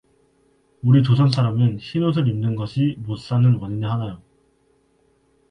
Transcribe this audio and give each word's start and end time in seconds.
우리 0.81 1.03
조선 1.03 1.29
사람은 1.31 1.77
흰옷을 1.77 2.27
입는 2.27 2.55
것이 2.55 2.95
못사는 2.97 3.53
원인의 3.59 3.87
하나요. 3.87 4.19